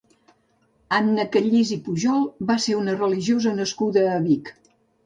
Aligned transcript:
Anna 0.99 1.25
Callís 1.35 1.75
i 1.77 1.79
Pujol 1.89 2.27
va 2.53 2.59
ser 2.67 2.77
una 2.81 2.99
religiosa 3.05 3.57
nascuda 3.63 4.11
a 4.17 4.21
Vic. 4.29 4.57